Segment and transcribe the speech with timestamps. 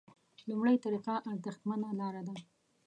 [0.49, 2.35] لومړۍ طریقه ارزښتمنه لاره ده.